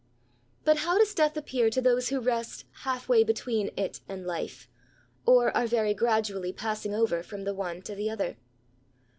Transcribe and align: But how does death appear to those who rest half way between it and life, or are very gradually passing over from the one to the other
But 0.63 0.77
how 0.77 0.97
does 0.97 1.13
death 1.13 1.37
appear 1.37 1.69
to 1.69 1.79
those 1.79 2.09
who 2.09 2.19
rest 2.19 2.65
half 2.85 3.07
way 3.07 3.23
between 3.23 3.69
it 3.77 3.99
and 4.09 4.25
life, 4.25 4.67
or 5.27 5.55
are 5.55 5.67
very 5.67 5.93
gradually 5.93 6.51
passing 6.51 6.95
over 6.95 7.21
from 7.21 7.43
the 7.43 7.53
one 7.53 7.83
to 7.83 7.93
the 7.93 8.09
other 8.09 8.37